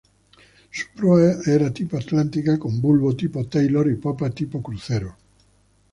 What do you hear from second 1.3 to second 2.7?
era tipo atlántica